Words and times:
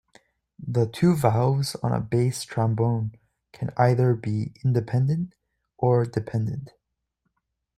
The 0.57 0.87
two 0.87 1.15
valves 1.15 1.75
on 1.83 1.91
a 1.91 1.99
bass 1.99 2.41
trombone 2.43 3.11
can 3.53 3.69
either 3.77 4.15
be 4.15 4.51
independent 4.65 5.35
or 5.77 6.05
dependent. 6.05 6.71